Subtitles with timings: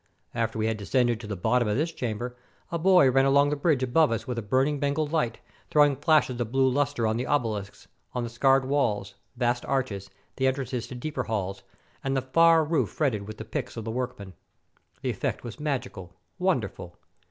[0.33, 2.35] After we had descended to the bottom of this chamber,
[2.71, 5.37] a boy ran along the bridge above with a burning Bengal light,
[5.69, 7.85] throwing flashes of blue luster on the obehsks,
[8.15, 11.61] on the scarred waUs, vast arches, the entrances to deeper halls,
[12.03, 14.33] and the far roof fretted with the picks of the workmen.
[15.03, 16.97] The effect was magical, wonderful.